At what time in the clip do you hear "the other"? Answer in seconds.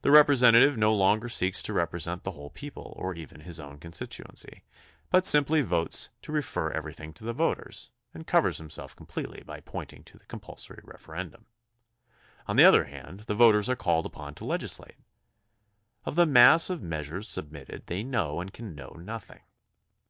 12.56-12.84